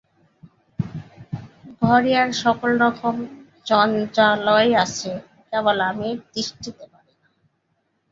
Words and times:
ঘরে 1.81 2.11
আর 2.21 2.29
সকল 2.43 2.71
রকম 2.83 3.15
জঞ্জালই 3.65 4.69
আছে, 4.83 5.11
কেবল 5.49 5.77
আমি 5.89 6.09
তিষ্ঠিতে 6.33 6.85
পারি 6.93 7.13
না। 7.13 7.27